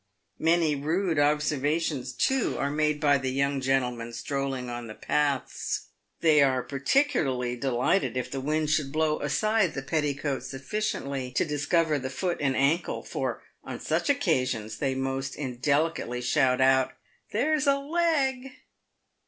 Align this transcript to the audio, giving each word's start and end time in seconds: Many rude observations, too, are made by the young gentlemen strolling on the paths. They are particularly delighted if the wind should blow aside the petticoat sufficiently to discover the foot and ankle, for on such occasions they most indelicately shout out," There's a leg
Many 0.39 0.75
rude 0.75 1.19
observations, 1.19 2.11
too, 2.11 2.57
are 2.57 2.71
made 2.71 2.99
by 2.99 3.19
the 3.19 3.29
young 3.29 3.61
gentlemen 3.61 4.13
strolling 4.13 4.67
on 4.67 4.87
the 4.87 4.95
paths. 4.95 5.89
They 6.21 6.41
are 6.41 6.63
particularly 6.63 7.55
delighted 7.55 8.17
if 8.17 8.31
the 8.31 8.41
wind 8.41 8.71
should 8.71 8.91
blow 8.91 9.19
aside 9.19 9.75
the 9.75 9.83
petticoat 9.83 10.41
sufficiently 10.41 11.29
to 11.33 11.45
discover 11.45 11.99
the 11.99 12.09
foot 12.09 12.39
and 12.41 12.55
ankle, 12.55 13.03
for 13.03 13.43
on 13.63 13.79
such 13.79 14.09
occasions 14.09 14.79
they 14.79 14.95
most 14.95 15.35
indelicately 15.35 16.21
shout 16.21 16.61
out," 16.61 16.93
There's 17.31 17.67
a 17.67 17.75
leg 17.77 18.53